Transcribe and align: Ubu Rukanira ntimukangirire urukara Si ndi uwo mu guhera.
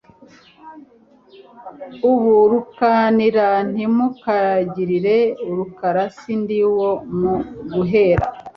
Ubu 2.11 2.33
Rukanira 2.51 3.47
ntimukangirire 3.71 5.17
urukara 5.49 6.03
Si 6.17 6.33
ndi 6.41 6.57
uwo 6.69 6.91
mu 7.19 7.33
guhera. 7.73 8.25